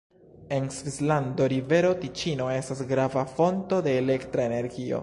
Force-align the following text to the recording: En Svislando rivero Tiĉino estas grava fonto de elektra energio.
En 0.55 0.63
Svislando 0.77 1.45
rivero 1.53 1.93
Tiĉino 2.01 2.49
estas 2.57 2.83
grava 2.93 3.25
fonto 3.37 3.85
de 3.91 3.99
elektra 4.05 4.51
energio. 4.53 4.99